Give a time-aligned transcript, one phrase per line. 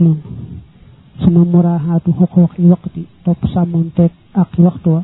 [0.00, 0.16] mom
[1.20, 5.02] suma murahatu xuquqi waqti top sàmmonteeg ak waxtu wa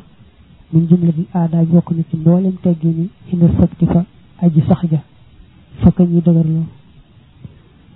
[0.73, 4.03] min jumla bi ada bokk na ci mboolem teggi ni xindal fakti fa
[4.43, 5.01] aji saxja ja
[5.81, 6.65] fa ka ñuy dëgërloo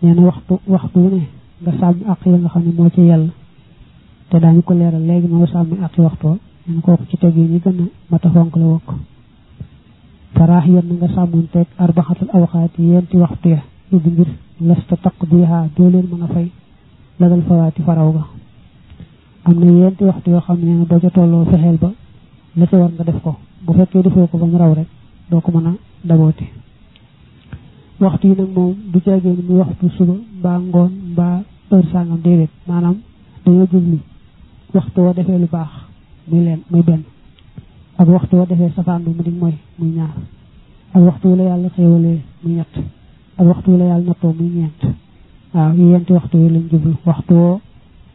[0.02, 1.22] nee na waxtu waxtu ne
[1.62, 3.30] nga sàmm ak yi nga xamni mo ci yalla
[4.30, 7.88] te dañ ko leeral léegi mo sàmm ak waxtu ñu ko ci teggi ni gën
[8.12, 8.90] a fonk la wokk
[10.34, 13.60] tarah yenn nga sàmmonteeg arbaxatul awxaati yenti waxtu ya
[13.92, 14.28] yóbbu ngir
[14.62, 16.52] lasta taqdiha doo leen fay
[17.20, 18.24] lagal faraati faraw ga
[19.48, 21.90] am na yenti waxtu yoo xam ne boo ca tolloo fexeel ba
[22.60, 23.32] la ca war nga def ko
[23.66, 24.88] bu fekkee defoo ko ba mu raw rek
[25.32, 25.72] doo ko mën a
[26.08, 26.46] daboote
[28.00, 31.42] waxtu yi nag moom du caagéen muy waxtu suba mbaa ngoon mbaa
[31.72, 32.98] heure sàngam déedéet maanaam
[33.46, 34.00] dañoo jublu
[34.76, 35.72] waxtu woo defee lu baax
[36.30, 37.02] muy leen muy benn
[37.98, 40.14] ak waxtu woo defee safaan bi mu di mooy muy ñaar
[40.94, 42.74] ak waxtu wu la yàlla xéewalee muy ñett
[43.40, 44.96] ak waxtu wu la yàlla nattoo muy ñeent
[45.58, 47.60] waaw ñeenti waxtu yi lañ jublu waxtu woo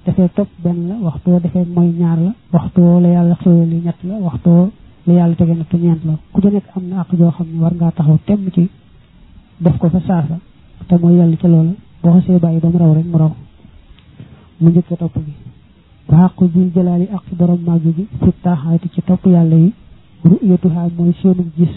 [0.07, 3.67] defee topp benn la waxtu woo defee mooy ñaar la waxtu woo la yàlla xewee
[3.71, 4.67] li ñett la waxtu woo
[5.07, 7.59] la yàlla tege nattu ñeent la ku ci nekk am na àq joo xam ne
[7.65, 8.65] war ngaa taxaw temm ci
[9.63, 10.37] def ko fa saasa
[10.89, 13.33] te mooy yàlla ca loola boo xasee bàyyi ba mu raw rek mu raw
[14.61, 15.35] mu njëkk topp gi
[16.09, 19.69] ba àq bi jëlaali àq borom màgg gi fi taaxaati ci topp yàlla yi
[20.31, 21.75] ru'yatuha mooy seenum gis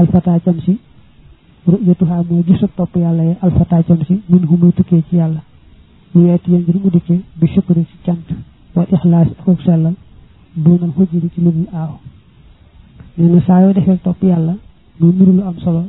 [0.00, 0.74] alfata cam si
[1.66, 5.40] ru'yatuha mooy gisu topp yàlla yi alfata jëm si min hu muy tukkee ci yàlla
[6.12, 8.28] mu yeeti yéen ngir mu dikkee bi shukri ci cant
[8.74, 9.94] wa ixlaas akuk sellal
[10.56, 11.92] duunal xujjiri ci lu aaw
[13.16, 14.54] nee na saa defee topp yàlla
[14.98, 15.82] mu niru lu am solo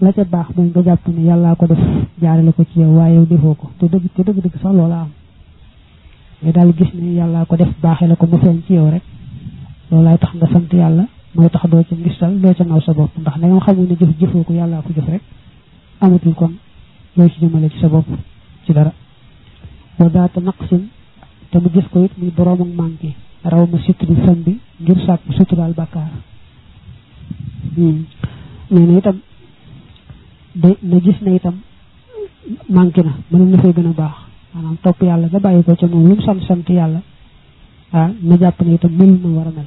[0.00, 1.80] la ca baax mooy nga jàpp ne yàllaa ko def
[2.22, 5.10] jaarale ko ci yow waaye yow defoo ko te dëgg te dëgg-dëgg sax loola am
[6.42, 9.02] mais daal gis ne yàllaa ko def baaxee la ko mu feeñ ci yow rek
[9.90, 11.04] loolaay tax nga sant yàlla
[11.36, 13.94] moo tax doo ca ngistal doo ca naw sa bopp ndax na nga xam ne
[14.00, 15.22] jëf jëfoo ko yàllaa ko jëf rek
[16.00, 16.52] amatul kon
[17.16, 18.06] loo ci jëmale ci sa bopp
[18.64, 18.92] ci dara
[19.98, 20.86] wa daata naqsin
[21.50, 23.12] te mu jëf ko it muy boroom ak manqué
[23.42, 26.10] raw ma sutri sam bi ngir sàkk suturaal bàkkaar
[27.76, 27.90] nee
[28.70, 28.92] hmm.
[28.92, 29.18] na itam
[30.90, 31.56] na gis na itam
[32.68, 34.14] manqué na mënum na gën a baax
[34.52, 37.00] maanaam topp yàlla da bàyyi ko ca moom lu mu sant yàlla
[37.92, 39.66] ah na jàpp ne itam mënul na war a mel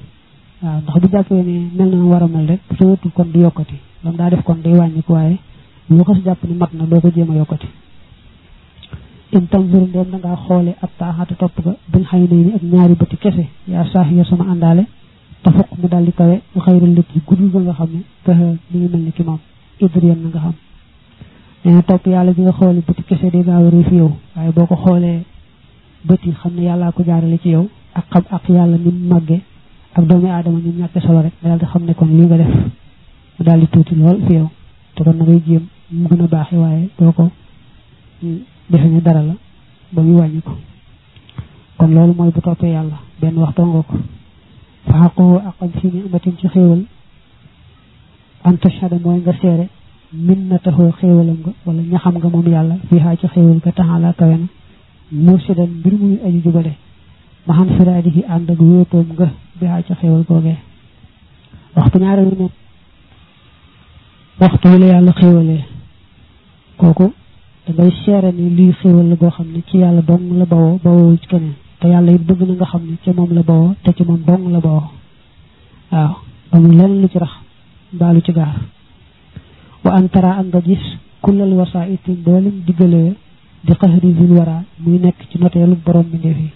[0.63, 3.39] waaw ndax bu jàppee ne mel na war a mel rek soo wëtul kon du
[3.41, 5.37] yokkati lam daa def kon day wàññiku waaye
[5.87, 7.67] bu xas jàpp ni mat na doo ko jéem a yokkati
[9.33, 13.17] in tanzur ndeem na ngaa xoole ab taaxaata topp ga bin xay ne ñaari bëti
[13.17, 14.85] kese yaa saax sama àndaale
[15.43, 18.79] tafoq mu daldi kawe bu xayrul lëpp yi guddul ba nga xam ne pexe li
[20.07, 20.53] ngi nga xam
[21.65, 24.75] nee topp yàlla bi nga xoole bëti kese day gaaw a yow waaye boo ko
[24.75, 25.21] xoolee
[26.05, 29.41] bëti xam ne yàllaa ko jaarale ci yow ak xam ak yàlla ni màgge
[29.97, 32.37] ak doomu aadama ñu ñàkk solo rek nga daal di xam ne kon li nga
[32.37, 32.51] def
[33.37, 34.47] mu daal di tuuti lool fi yow
[34.95, 37.25] te kon na ngay jéem mu gën a baaxi waaye doo ko
[38.69, 39.33] defe ne dara la
[39.93, 40.53] ba muy wàññi ko
[41.77, 43.95] kon loolu mooy bu toppee yàlla benn waxtoo nga ko
[44.87, 46.83] fa xaqoo aqam fi ni amatin ci xéewal
[48.43, 49.67] an tashhada mooy nga seere
[50.13, 53.71] min na taxoo xéewalam nga wala ñaxam nga moom yàlla fi xaa ci xéewal ka
[53.71, 54.47] taxalaa kawe na
[55.11, 56.73] mursidan mbir muy aju jubale
[57.47, 59.27] ma xam siraadi yi ànd ak wóotoom nga
[59.59, 60.57] biaa ca xewal googee
[61.75, 62.49] waxtu ñaareelu moom
[64.41, 65.11] waxtu wi la yàlla
[68.03, 71.17] seere ni lii xewal la boo xam ne ci yàlla dong la bawoo
[71.83, 74.51] yàlla it bëgg na nga xam ne ci moom la bawoo te ci moom dong
[74.51, 74.91] la bawoo
[75.91, 76.11] waaw
[76.51, 77.33] amul lenn lu ci rax
[77.93, 78.55] mbaalu ci gaar
[79.85, 80.83] wa antara ak nga gis
[81.21, 83.15] kullal wasaa itin boolem diggalee
[83.63, 86.49] di xaxari zil wara muy nekk ci noteelu borom bi yi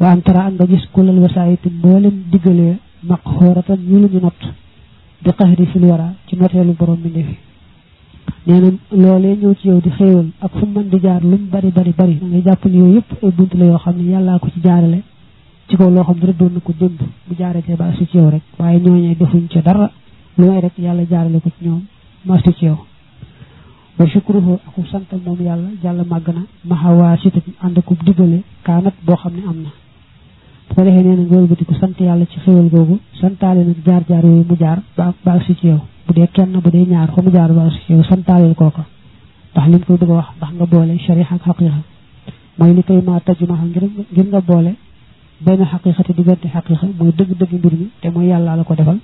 [0.00, 2.76] wa am tara nga gis kulal wasaayiti mboolem diggalee
[3.10, 4.38] maq xooratan ñu lu ñu not
[5.24, 7.36] di xaxri fil wara ci noteelu borom bi ndefi
[8.46, 11.48] nee na loolee ñëw ci yow di xéewal ak fu mën di jaar lu mu
[11.50, 14.10] bari bari bari da ngay jàpp ne yooyu yëpp ay bunt la yoo xam ne
[14.10, 15.02] yàllaa ko ci jaarale
[15.68, 18.16] ci kaw loo xam ne rëddoon na ko démb bu jaaree te ba su ci
[18.18, 19.90] yow rek waaye ñooñee defuñ ca dara
[20.36, 21.82] lu may rek yàlla jaarale ko ci ñoom
[22.26, 22.84] masu ci yow
[23.98, 29.48] wa shukruhu aku santal moom yàlla jàll màgg na maxawaa situt ànd akub xam ne
[29.48, 29.64] am
[30.76, 34.24] su ko defee nee nañ nga wëlbatiku sant yàlla ci xéwal googu santaale nag jaar-jaar
[34.24, 37.22] yooyu mu jaar ba ba si ci yow bu dee kenn bu dee ñaar fa
[37.22, 38.84] mu jaar ba si ci yow santaaleel kooka
[39.52, 41.78] ndax li koy bëgg a wax ndax nga boole shariha ak xaqiqa
[42.58, 44.72] mooy li koy maa tajuma ngir ngir nga boole
[45.44, 46.86] benn xaqiqa te diggante xaqiqa
[47.18, 48.98] dëgg-dëgg mbir mi te mooy yàlla la ko defal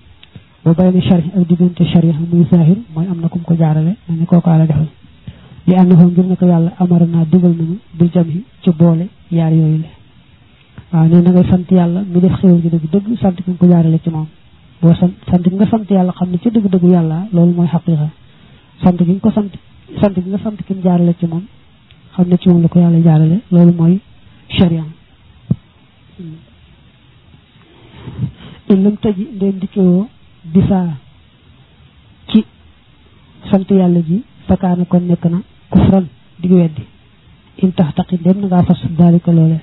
[0.64, 4.12] ba bayna shari ak diggante shariha muy zahir mooy am na kum ko jaarale ne
[4.20, 4.88] ni kookaa la defal
[5.66, 8.26] li ànd ngir ne ko yàlla amara naa digal nañu bi jam
[8.62, 9.84] ci boole yaar yooyu
[10.92, 13.66] waaw nee na nga sant yàlla mi def xéwal gi dëgg dëgg sant ki ko
[13.70, 14.26] jaarale ci moom
[14.80, 18.08] boo sant sant nga sant yàlla xam ne ci dëgg dëgg yàlla loolu mooy xaqiqa
[18.82, 19.50] sant gi ko sant
[20.00, 21.44] sant gi nga sant ki jaarale ci moom
[22.14, 23.98] xam ne ci moom la ko yàlla jaarale loolu mooy
[24.48, 24.84] sharia
[28.72, 30.08] in lam taji ndem dikkewoo
[32.30, 32.44] ci
[33.50, 34.22] sant yàlla ji
[34.90, 35.40] kon nekk na
[35.70, 36.06] kufran
[36.38, 36.82] di weddi
[37.62, 39.60] in tax taqi ndem na ngaa fas loolee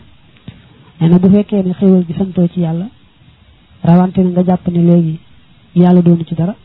[1.00, 2.86] nee na bu fekkee ne xéwal gi santoo ci yàlla
[3.90, 5.16] rawante nga jàpp ne léegi
[5.76, 6.56] yàlla doonu ci dara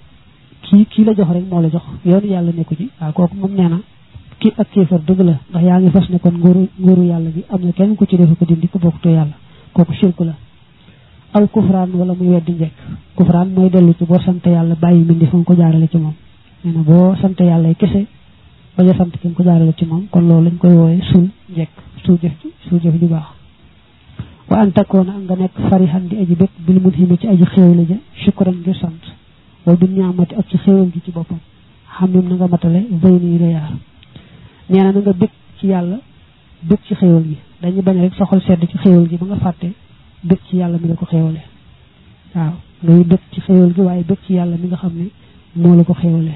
[0.63, 3.53] kii kii la jox rek moo la jox yoonu yàlla nekku ci waaw kooku moom
[3.57, 3.79] nee na
[4.41, 7.45] kii ak kéefar dëgg la ndax yaa ngi fas ne kon nguuru nguuru yàlla ji
[7.49, 9.35] am na kenn ku ci defe ko dindi ku bokkutoo yàlla
[9.73, 10.35] kooku shirku la
[11.35, 12.77] aw kufraan wala muy weddi njekk
[13.15, 16.15] kufraan mooy dellu ci boo sant yàlla bàyyi mbindi fa nga ko jaarale ci moom
[16.65, 18.01] nee boo sant yàlla kese
[18.77, 21.71] bañ a sant ko jaarale ci moom kon loolu lañ koy wooye suul njekk
[22.05, 23.44] suul jëf baax
[24.51, 27.97] wa an takoona nga nekk farihan di aji bépp bil munhimi ci aji xéewle ja
[28.25, 29.01] shukran ngir sant
[29.65, 31.39] wa bi ñaamati ak ci xéewal gi ci boppam
[31.97, 33.71] xam mim na nga matale zeyni la yaar
[34.69, 35.99] nee na nga bég ci yàlla
[36.61, 39.37] bég ci xéewal gi dañu bañ rek sa xol sedd ci xéewal gi ba nga
[39.41, 39.73] fàtte
[40.23, 41.41] bég ci yàlla mi la ko xéewale
[42.35, 42.53] waaw
[42.83, 45.11] ngay bég ci xéewal gi waaye bég ci yàlla mi nga xam ni
[45.55, 46.33] moo la ko xéewale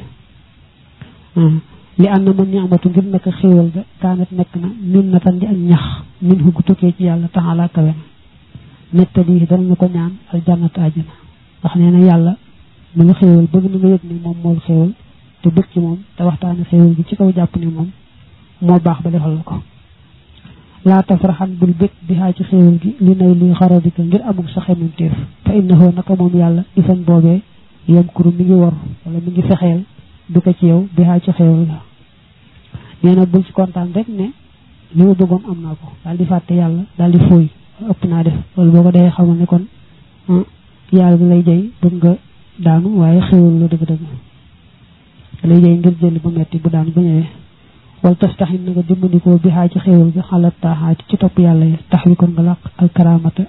[1.34, 1.60] hmm.
[1.99, 5.44] li ànd na mën ñaamatu ngir nekk xéewal ga kaanat nekk na min natan di
[5.46, 7.94] ak ñax mun hu gu tukkee ci yàlla taxalaa kawem
[8.93, 11.12] netta lii dana ñu ko ñaan aljannatu àjjana
[11.61, 12.32] ndax nee na yàlla
[12.97, 14.93] mu ngi xéewal bëgg na nga yëg ni moom moom xéewal
[15.43, 17.91] te bëgg ci moom te waxtaane xéewal bi ci kaw jàpp ni moom
[18.62, 19.62] moo baax ba defal la ko
[20.85, 24.49] laa tafraxan bul bëgg bi xaa ci xéewal gi li nay luy xaradika ngir amul
[24.55, 27.41] sa xememtéef fa innahu naka moom yàlla isan boobee
[27.87, 28.73] yam kuru mi ngi wor
[29.06, 29.85] wala mi ngi fexeel
[30.29, 31.67] du ko ci yow bi xaa ci xéewal
[33.03, 34.32] nee na bul ci kontaan rek ne
[34.96, 37.46] li ma bëggoon am naa ko daal di fàtte yàlla daal di fooy
[37.90, 39.64] ëpp naa def loolu boo ko dee xamal ne kon
[40.93, 42.12] yàlla bi lay jay bëgg nga
[42.64, 44.05] daanu waaye xéwal la dëgg-dëgg
[45.44, 47.26] lay jay ngir jëli ba metti bu daanu ba ñëwee
[48.02, 51.64] wal tastaxin na nga dimbandikoo bi xaa ci xéwal bi xalaat taaxaa ci topp yàlla
[51.67, 53.44] yi tax wi kon nga làq al karaamata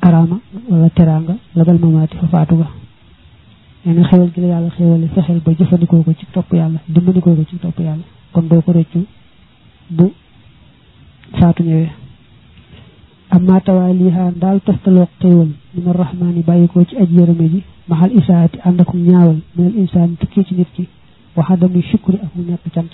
[0.00, 0.38] karaama
[0.70, 2.66] wala teraanga la bal mamaati fa faatu ga
[3.84, 7.44] nee xéwal gi la yàlla xéwale fexeel ba jëfandikoo ko ci topp yàlla dimbandikoo ko
[7.48, 9.02] ci topp yàlla kon doo ko rëccu
[9.90, 10.12] bu
[11.40, 11.90] faatu ñëwee
[13.36, 17.60] amma tawaliha daal toftaloo xéewal min arrahmaani bàyyikoo ci aj yërëme ji
[17.90, 20.84] maxal isaati ànd akum ñaawal minal insaan tukkee ci nit ki
[21.36, 22.92] waxadamu shukri ak mu ñàkk cant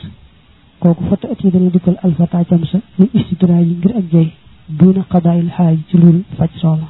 [0.82, 4.28] kooku fata at yi dana dikkal alfata cam sa ñu istidraa yi ngir ak jey
[4.68, 6.88] duuna xadaayil xaaj ci lul faj soxla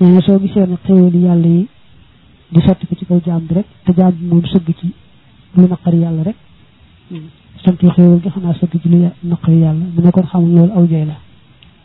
[0.00, 1.68] nee na soo gisee na xéewali yàlla yi
[2.52, 4.88] di sotti ko ci kaw jaam bi rek te jaam bi moom sëgg ci
[5.56, 6.36] lu naqari yàlla rek
[7.64, 11.04] sant xewul gi xana sa ci li naqari yàlla bu nekkoon xamul loolu aw jey
[11.06, 11.16] la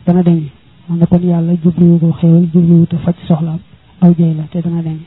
[0.06, 0.40] dana deñ
[0.88, 3.58] mu nekkoon yàlla jubbi wu ko xewal jubluwu te faj soxla
[4.00, 4.98] aw jey la te dana deñ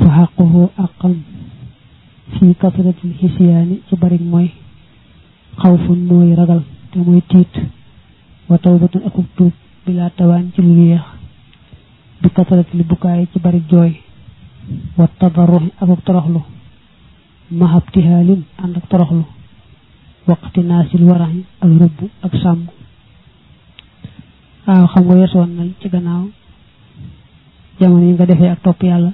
[0.00, 0.54] فحقه
[0.86, 1.14] أقل
[2.38, 4.48] في كثرة الحسيان تبارك موي
[5.62, 6.60] خوف موي رجل
[6.92, 7.54] تموي تيت
[8.50, 9.52] وتوبة أكوب توب
[9.84, 11.02] bila tawan ci lu weex
[12.22, 13.98] bi kasarat li bukaay ci bari joy
[14.98, 16.44] wa tadarru abu ah, ya, ak halim
[17.50, 19.24] mahab tihalin ak toroxlu
[20.30, 22.66] waqti nasil warahi al rubb ak sam
[24.70, 26.28] a xam nga yesoon na ci gannaaw
[27.80, 29.12] jamono yi nga defé ak top yalla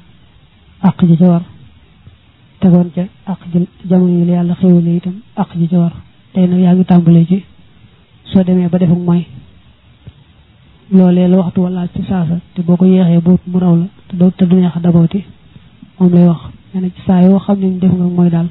[0.84, 1.40] ak ji ca
[2.60, 5.66] tagon ci ak ji jamono yi yalla itam ak ji
[6.32, 7.44] tay na ci
[8.28, 9.24] so ba ak moy
[10.90, 14.30] lolé la waxtu wala ci saasa te boko yexé bo mu raw la te do
[14.30, 15.22] te duñu xada boti
[15.98, 16.40] mom lay wax
[16.74, 18.48] ñene ci saa yo ñu def nga moy dal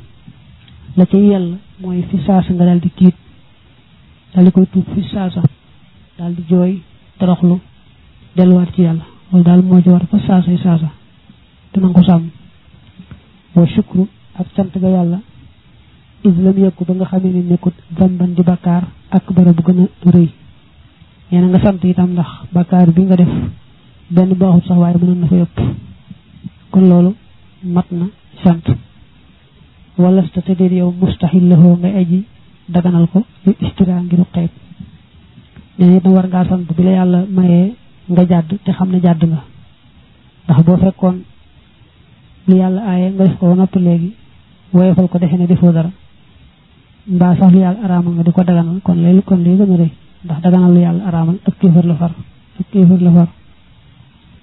[0.95, 3.15] la ci yalla moy fi saasa nga dal di kiit
[4.35, 5.41] dal ko tu tuub fi saasa
[6.19, 6.79] dal di joy
[7.17, 7.57] toroxlu
[8.35, 10.91] delluwaat ci yalla loolu dal mo ci war fa saasa yi saasa
[11.71, 12.23] te nang ko sam
[13.55, 15.21] wa shukru ak sant ga yalla
[16.23, 17.57] is lam ba nga xamee ne
[17.97, 20.29] zamban di bakar ak bara bu gëna reuy
[21.31, 23.31] yena nga sant itam ndax bakar bi nga def
[24.15, 25.53] ben baaxut sax waye mënon na fa yop
[26.71, 27.11] kon lolu
[27.63, 28.07] matna
[28.43, 28.65] sant
[29.97, 32.19] wala sta te dir yow mustahil lahoo nga aji
[32.69, 34.51] daganal ko li istira ngiru xeyb
[35.77, 37.75] neena da war nga sant bi la yalla maye
[38.11, 39.39] nga jadd te xamna jadd nga
[40.45, 41.17] ndax bo fekkon
[42.47, 44.11] li yalla ay nga def ko ba nopp léegi
[44.73, 45.91] woyefal ko defe defo dara
[47.07, 49.89] mbaa sax li yàlla nga diko daganal kon lay kon lay gëna
[50.23, 52.11] ndax daganal lu yàlla araamal ak kéefër la far
[52.59, 53.27] ak kéefër la far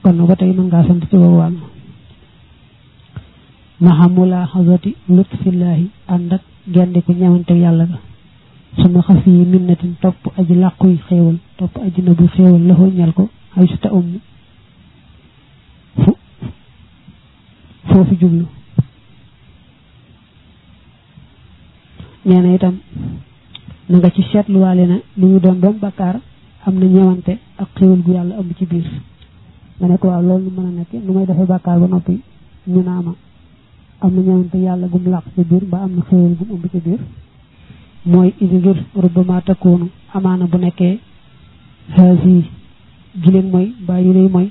[0.03, 1.57] kon nag ba tey mën ngaa sant ci boobu wàll
[3.81, 6.43] maxa mulaaxasati lutfillaahi ànd ak
[6.75, 7.99] gendiku ñewante yàlla ga
[8.81, 13.29] suma xas yi minnatin topp aji làquy xéewal topp aji nabu xéewal laxoo ñal ko
[13.57, 14.19] ay su ta umm
[16.01, 16.11] fu
[17.89, 18.47] foofu jublu
[22.25, 22.77] nee na itam
[23.89, 26.17] na nga ci seetluwaale na li ñu doon doom bakkaar
[26.67, 28.87] am na ñewante ak xéwal gu yàlla ëmb ci biir
[29.79, 32.15] ma ne ko waaw loolu mën a nekk nu may defee bakkaar ba noppi
[32.73, 33.13] ñu naama
[34.05, 36.79] am na ñewante yàlla gum làq ci biir ba am na xéwal gum ëmb ci
[36.81, 37.01] biir
[38.07, 40.99] mooy idi ngir rubbama takkoonu amaana bu nekkee
[41.99, 42.45] haasi
[43.23, 44.49] gileen mooy mbaa yu lay mooy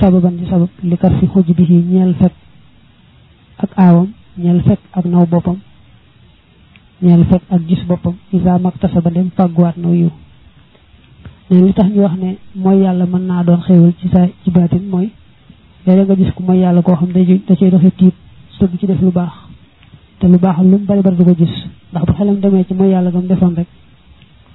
[0.00, 2.34] sababan ci sabab li kar si xuj bi ñeel fekk
[3.62, 4.08] ak aawam
[4.42, 5.58] ñeel fekk ak naw boppam
[7.04, 10.10] ñeel fekk ak gis boppam isa maktasaba dem fàgguwaat na yiw
[11.50, 14.50] ne li tax ñu wax ne moy yalla mën naa doon xéewal ci sa ci
[14.50, 15.10] baatin moy
[15.86, 18.14] léeg nga gis ku mooy yàlla koo xam day da cey doxe tiit
[18.58, 19.32] sëgg ci def lu baax
[20.18, 21.54] te lu baax lu bari bari du ko gis
[21.90, 23.68] ndax bu xelam demee ci moy yalla gam defoon rek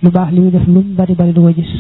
[0.04, 1.72] lu baax li muy def lu bari bari du ko gis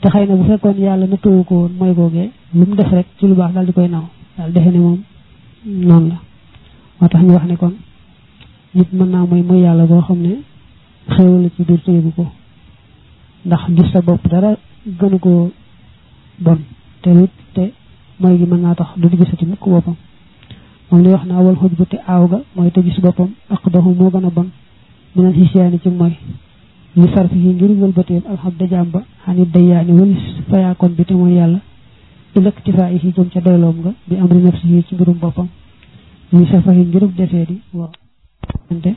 [0.00, 3.26] te xeyna bu fekkoon yalla na tëwu ko moy goge lu mu def rek ci
[3.26, 4.06] lu baax dal di koy naw ah.
[4.36, 4.98] dal defe ne mom
[5.64, 6.18] mm, non la
[7.00, 7.72] moo tax ñu wax ne kon
[8.74, 10.32] nit mën naa mooy mooy yàlla boo xam ne
[11.14, 12.26] xéewal la ci biir téegu ko
[13.46, 14.56] ndax gis sa bopp dara
[14.98, 15.50] gënu koo
[16.38, 16.58] bon
[17.02, 17.72] te lu te
[18.18, 19.94] mooy gi mën naa tax du gisati mukk boppam
[20.90, 23.62] moom li wax naa wal xuj bu te aaw ga mooy te gis boppam ak
[23.72, 24.48] doxu moo gën a bon
[25.12, 26.14] mu neen ni ci mooy
[26.96, 31.04] li sarf yi ngir wëlbateem alxam dajaam ba xanit day yaa ni walis fayaakoon bi
[31.04, 31.58] te mooy yàlla
[32.36, 34.94] ilëkk ci faa yi si jëm ca doyloom nga bi am rinaf si yi ci
[34.94, 35.46] mbirum boppam
[36.32, 37.90] li safayi ngirub defee di waaw
[38.70, 38.94] ante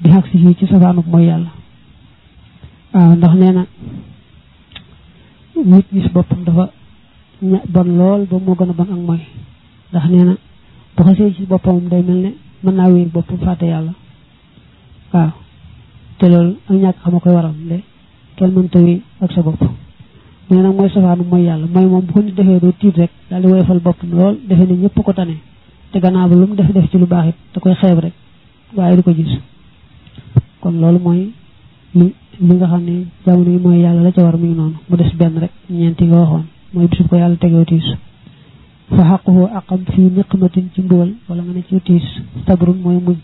[0.00, 1.50] di xag si ci safaanuk mooy yàlla
[2.94, 3.62] waaw ndax nee na
[5.70, 6.64] nit gis boppam dafa
[7.74, 9.20] ban lool ba moo gën a bon ak mooy
[9.92, 10.34] ndax nee na
[10.96, 13.92] bu xasee ci boppam day mel ne mën naa wéer boppam fàtte yàlla
[16.18, 17.80] te loolu ak ñàkk xam a koy waral de
[18.36, 19.62] kenn mënta wéy ak sa bopp
[20.50, 23.42] nee nag mooy safaanu mooy yàlla mooy moom bu ko nit defee tiit rek daal
[23.42, 25.36] di woyofal boppam lool defe ne ñëpp ko tane
[25.90, 28.12] te gannaaw ba lu mu def def ci lu baax da koy xeeb rek
[28.74, 29.32] waye du ko gis
[30.60, 31.32] kon lolu moy
[31.94, 32.14] li
[32.56, 35.50] nga xamni jamono yi mooy yàlla la ci war mi non mu dess ben rek
[35.68, 37.86] ñenti nga waxon moy bisu ko yalla tegoo tiis
[38.88, 42.02] fa xaquhu aqam fi niqmatin ci mbugal wala nga ne ci tiis
[42.46, 43.16] sabrun moy muñ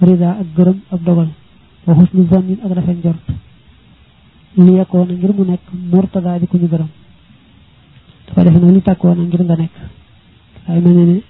[0.00, 1.28] rida ak gërem ak dogal
[1.86, 3.26] wa husnu zannin ak rafa njort
[4.56, 5.60] ni yakona ngir mu nek
[5.92, 6.88] murtada di ku ñu gërem
[8.26, 9.70] dafa def na li tàkkoon ngir nga nek
[10.68, 11.22] ay mel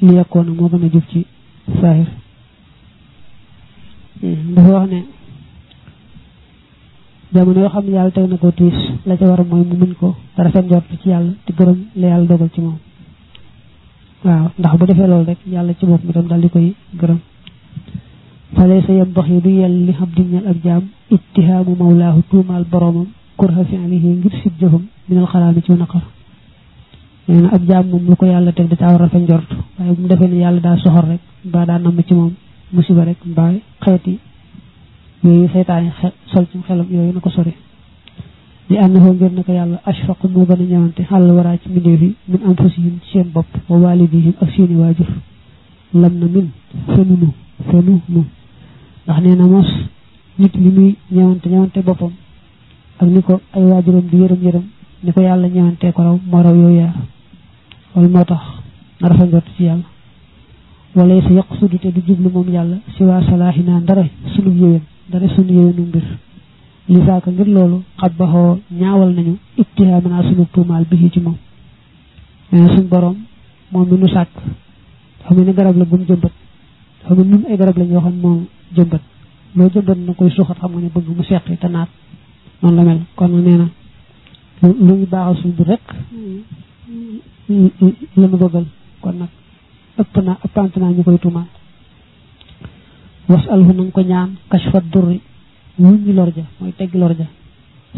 [0.00, 1.26] ni yakona mo gëna juf ci
[1.80, 2.22] sahih
[4.24, 5.00] dafa wax ne
[7.34, 8.76] jamono yoo xam ne yàlla teg na ko tiis
[9.06, 12.06] la ca war mooy mu muñ ko te rafet njort ci yàlla te gërëm la
[12.06, 12.76] yàlla dogal ci moom
[14.24, 17.18] waaw ndax bu defee loolu rek yàlla ci bopp mi tam daal di koy gërëm
[18.54, 22.22] fale sa yem dox yi du yell li xam di ñal ak jaam ittihaamu mawlaahu
[22.30, 26.02] tuumaal boroomam kurha fi alihi ngir sib jëfam minal xalaami ci naqar
[27.28, 29.50] nee na ab jaam moom lu ko yàlla teg da caa war a rafet njort
[29.78, 32.32] waaye bu mu defee ne yàlla daa soxor rek ba daa namm ci moom
[32.72, 33.52] musiba rek mbaa
[33.84, 34.14] xeeti
[35.24, 35.90] yooyu seytaane
[36.32, 37.52] sol ci xelam yooyu na ko sori
[38.68, 42.00] li ànd foo ngir nako yàlla ashfaq moo gën a ñawante xàll waraa ci mbindeef
[42.02, 45.08] yi min am fas yim ci seen bopp wa waalidihim ak seeni waajur
[45.92, 46.48] lam na min
[46.92, 47.28] fenunu
[47.68, 48.24] fenu nu
[49.04, 49.68] ndax nee na mos
[50.38, 52.12] nit li muy ñawante ñawante boppam
[53.00, 54.66] ak ni ko ay waajuram di yërëm yërëm
[55.04, 56.94] ni ko yàlla ñawantee ko raw moo raw yooyu yaar
[57.94, 58.42] wala moo tax
[58.98, 59.93] nga rafa njort ci yàlla
[60.94, 65.52] wala sa yaqsudu te du jublu mom yalla siwa salahina ndare sunu yewen ndare sunu
[65.58, 66.04] yewenu mbir
[66.88, 68.42] li saaka ngir lolu xabbaho
[68.80, 71.34] ñaawal nañu ittihamana sunu tumal bi ci mom
[72.52, 73.16] ñaan sun borom
[73.72, 74.28] mom nu sak
[75.26, 76.32] xam ni garab la bu mu jëmbat
[77.06, 78.44] xam ni ay garab la yo xam mom
[78.76, 79.02] jëmbat
[79.56, 81.88] lo jëmbat na koy suxat xam ni bëgg mu séxi tanat
[82.62, 83.66] non la mel kon neena
[84.62, 87.50] lu ñu baaxal suñu rek mm.
[87.50, 89.26] ñu ñu ñu ñu
[90.00, 91.46] ëpp na ëppante naa ñu koy tuumaal
[93.28, 95.20] wasalhu nang ko ñaan kashfa durri
[95.78, 97.26] wuññi lor ja mooy tegg lor ja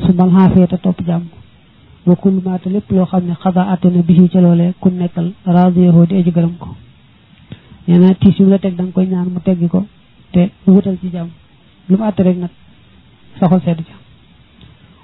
[0.02, 1.24] su mal xaafeeta topp jàmm
[2.06, 5.32] wa kullu maata lépp loo xam ne xada atte na bisi ca loolee ku nekkal
[5.44, 6.74] radiyoo di aji gërëm ko
[7.86, 9.86] nee na tiis yu la teg da nga koy ñaan mu teggi ko
[10.32, 11.28] te wutal ci jàmm
[11.88, 12.50] lu mu àtte rek nag
[13.40, 13.96] saxol sedd ja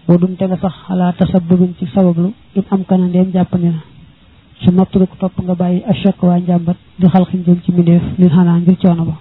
[0.09, 3.81] wa dum te nga sax xalaa tasabubin ci sabablu it am kana ndeem jàppandi na
[4.65, 8.29] su matruk topp nga bàyyi achak waa njàmbat di xal xiñ jëm ci mbindeef lin
[8.35, 9.17] xanaa ngir coono ba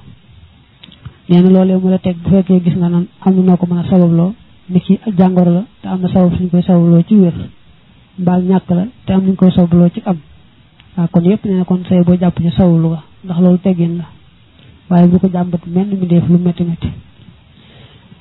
[1.29, 3.65] nee na loolee mu la teg bu fekkee gis nga nan am na noo ko
[3.69, 4.31] mën a sababloo
[4.71, 7.33] ni ki jàngoro la te am na sabab suñ koy sababloo ci wér
[8.21, 10.17] mbaa ñàkk la te am nañ koy sababloo ci am
[10.95, 14.05] waaw kon yëpp nee kon say boo jàpp ci sabablu ga ndax loolu teggin la
[14.89, 16.87] waaye bu ko jàmbat menn mbindeef lu métti métti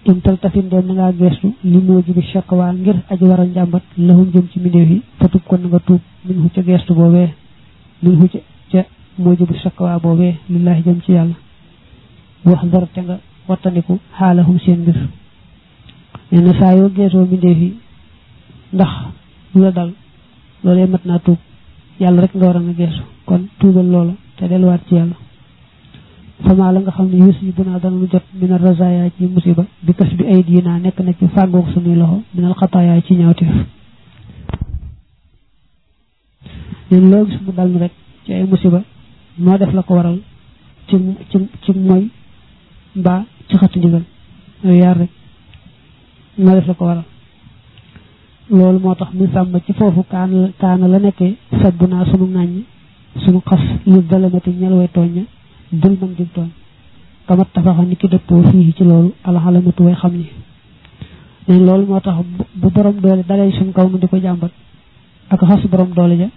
[0.06, 4.30] in taltafin dem na ngaa geestu li nooji bi chaqwa ngir aji waral njàmbat lahum
[4.32, 7.28] jëm ci mbindeef yi fatub kon nga tuub min hu ca geestu boobee
[8.02, 8.28] min hu
[8.72, 8.82] ca
[9.18, 11.34] mooji bi chaqwa boobee lillaahi jëm ci yàlla
[12.44, 14.96] wax dara te nga wattandiku xaalahum seen mbir
[16.30, 17.70] nee na saa yoo geesoo mbindeef yi
[18.72, 18.90] ndax
[19.54, 19.92] lu la dal
[20.64, 21.38] loolee mat naa tuub
[22.00, 25.16] yàlla rek nga waral nga geesu kon tuubal loola te delluwaat ci yàlla
[26.42, 29.64] fama la nga xam ne yus yi bu naa danañu jot minal razaya ci musiba
[29.82, 33.54] bi kas bi ay diina nekk na ci fàggoog suñuy loxo minal xataaya ci ñaawteef
[36.90, 37.92] ñun loo gis mu dal rek
[38.24, 38.82] ci ay musiba
[39.38, 40.18] noo def la ko waral
[40.88, 40.96] ci
[41.30, 41.72] ci ci
[48.52, 52.62] loolu moo tax mu sàmm ci foofu kaana kaana la nekkee sabbu naa sunu ŋàññ
[53.24, 55.22] sunu xas li dalamati ñel way tooñña
[55.72, 56.48] bul mën jëm tooñ
[57.26, 60.26] kama tafaxa niki dëppoo fii ci loolu alxalamatu way xam ni
[61.48, 62.16] ne loolu moo tax
[62.54, 64.50] bu borom doole dalay suñ kaw mu di ko jàmbat
[65.28, 66.28] ak xas borom doole ja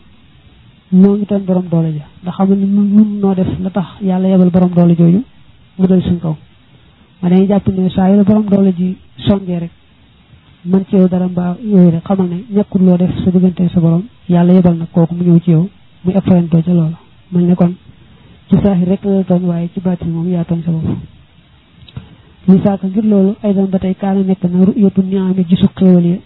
[0.91, 4.27] ñoo ngi tooñ borom doole ja ndax xam ni ñun noo def la tax yàlla
[4.29, 5.23] yebal borom doole jooju
[5.77, 6.35] mu dal suñ kaw
[7.21, 9.71] ma dañuy jàpp ne saa yu la borom doole ji songee rek
[10.65, 13.79] man ci yow dara mbaa yooyu rek xamal ne ñàkkul loo def sa diggante sa
[13.79, 15.67] borom yàlla yebal na kooku mu ñëw ci yow
[16.03, 16.97] muy ëppalantoo ca loola
[17.31, 17.73] man ne kon
[18.57, 20.97] ci saaxir rek la tooñ waaye ci baati moom yaa tooñ sa bopp
[22.47, 26.05] li saaka ngir loolu ay daan ba tey kaana nekk na ru'yatu ni'ami gisu xéewal
[26.05, 26.17] ya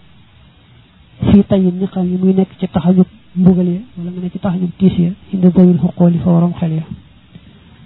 [1.26, 3.04] fii tayin ñi xam yi muy nekk ci taxañu
[3.34, 6.52] mbugal ya wala nga ne ci taxañu tiis ya indi goyul xoqool yi fa waroom
[6.58, 6.82] xel ya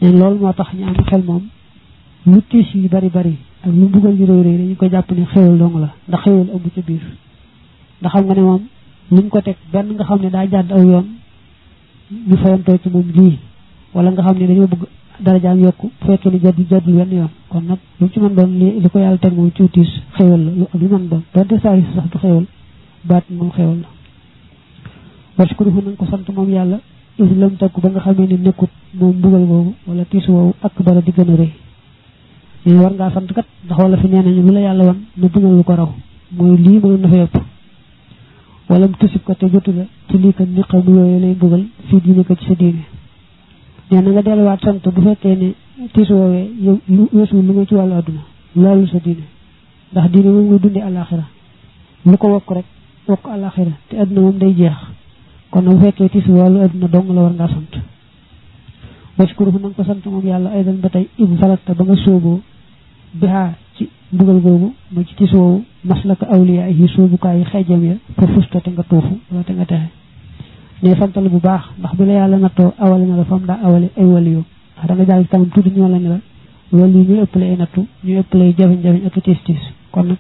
[0.01, 1.43] neen loolu moo tax ñu am xel moom
[2.27, 5.25] lu tiis yi bari bari ak lu mbugal yi réy réy dañu ko jàpp ne
[5.35, 7.03] xéewal dong la ndax xéewal ëmb ca biir
[8.01, 8.63] ndax xam nga ne moom
[9.11, 11.07] luñ ko teg benn nga xam ne daa jàdd aw yoon
[12.29, 13.39] ñu fayantoo ci moom lii
[13.95, 14.83] wala nga xamni dañu bëgg
[15.21, 18.35] dara jaam yok fekk fekkee ni jaddi jaddi wenn yoon kon nak lu ci man
[18.35, 21.75] doon li ko yàlla teg muy ciwtiis xewal lu ak lu man doon da saa
[21.77, 22.45] yi sax du xewal
[23.05, 23.89] baat mu xewal la
[25.39, 26.81] washkuruhu nañ ko sant mom yalla
[27.19, 30.73] ñu lam takku ba nga xamee ni nekkut mo mbugal boobu wala tiis wo ak
[30.83, 31.53] dara di gëna reey
[32.65, 35.29] ñu war nga sant kat ndax wala fi neena ñu lu la yalla won lu
[35.29, 35.91] dugal lu ko raw
[36.31, 37.35] moy li mo na fepp
[38.71, 42.01] wala mu tusib ko te jottu la ci li ka niqam yooyu lay mbugal fii
[42.01, 42.85] diine ko ci sa diine
[43.93, 45.49] ñu nga nga delluwaat sant bu fekkee ne
[45.95, 46.75] tisoowee yow
[47.15, 48.23] weesu lu nga ci walu aduna
[48.63, 49.25] lolu sa diine
[49.91, 51.25] ndax diine mo ngi dundi alaxira
[52.07, 52.65] lu ko wok rek
[53.09, 54.79] wokk alaxira te aduna mo day jeex
[55.53, 57.73] kon bu fekkee tis walu aduna dong la war nga sant
[59.19, 62.41] washkuruhu na nang ko sant mo yalla ay dal batay im falakta ba nga sóoboo
[63.21, 63.45] biha
[63.77, 68.59] ci mbugal gogu mo ci tisoowu maslaka awliyaa yi sóobukaay yi xeejam ya fa fusta
[68.71, 69.87] nga tofu wala te nga tay
[70.87, 73.89] ne santal bu baax ndax bu la yàlla nattoo awale na la fam daa awale
[74.01, 74.43] ay waliyu
[74.85, 76.19] ndax da nga jàll tamit tuuti ñu la ne la
[76.73, 80.17] wali ñu ëpp lay nattu ñu ëpp lay jafe jafe ak tiis tiis kon nag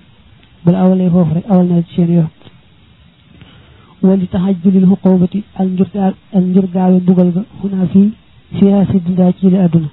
[0.64, 2.30] bu la awalee foofu rek awal na la ci seen yoon
[4.04, 8.12] wali tahajjulil huqubati al njurgaal al njurgaawe bugal ga xuna fii
[8.58, 9.88] siyaasi dindaa ci li àdduna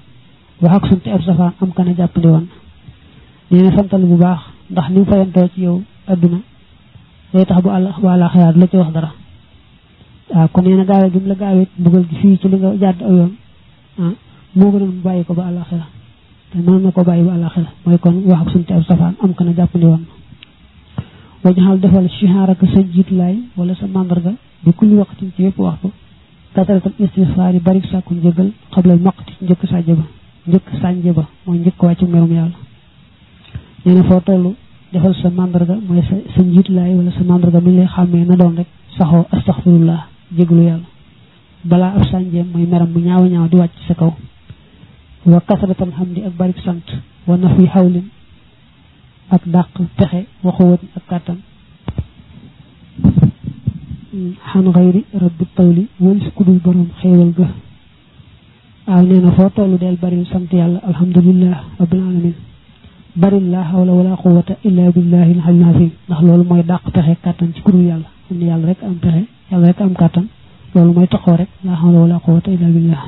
[0.62, 2.46] wax ak sunte ab safaan am kana jàppandi woon
[3.50, 4.38] nee na santal bu baax
[4.70, 6.38] ndax ni mu fayantoo ci yow àdduna
[7.32, 9.10] day tax bu àll waa la xayaat la ci wax dara
[10.34, 12.70] waaw comme nee na gaawee gi mu la gaawee mbugal gi fii ci li nga
[12.82, 13.32] jàdd aw yoon
[13.98, 14.12] ah
[14.54, 15.86] moo gënoon mu bàyyi ko ba àllaxira
[16.50, 19.34] te noonu na ko bàyyi ba àllaxira mooy kon wax ak sunte ab safaan am
[19.34, 20.04] ko na jàppandi woon
[21.44, 24.32] wajaxal defal shihaaraka sa jiitlaay wala sa màndarga
[24.64, 25.90] bi kulli waxtin ci yépp waxtu
[26.54, 30.04] kataratal istifaar yi bari sàkku njëgal xablal maqti njëkk sàjje ba
[30.46, 32.58] njëkk sànje ba mooy njëkk wàccu merum yàlla
[33.84, 34.54] nee na foo toll
[34.92, 38.54] defal sa màndarga mooy sa sa njiitlaay wala sa màndarga mi lay xàmmee na doon
[38.58, 38.66] rek
[38.98, 40.86] saxoo astaxfirullah jéglu yàlla
[41.64, 44.10] bala ab sànjeem moy meram bu ñaaw ñaaw di wàcc sa kaw
[45.26, 46.86] wa kasratal xamdi ak barik sant
[47.26, 48.08] wa nafi hawlin xawlin
[49.30, 49.68] ak dàq
[50.44, 51.38] waxu wat ak kàttan
[54.52, 57.48] han xayri rabbi tawli wëlis kudul borom xéewal ga
[58.92, 62.34] aw neena fo tolu del bari sant yàlla alhamdulillah rabbil alamin
[63.16, 67.16] baril laa xawla wala quwata illa billahi al aliyyil azim ndax loolu mooy dàq pexe
[67.24, 70.26] kàttan ci kudul yàlla am na yàlla rek am pexe yàlla rek am kàttan
[70.74, 72.98] loolu mooy taxaw rek laa hawla wala quwwata illa